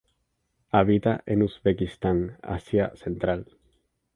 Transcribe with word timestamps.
Habita 0.71 1.21
en 1.27 1.43
Uzbekistán, 1.43 2.39
Asia 2.41 2.91
Central. 2.95 3.45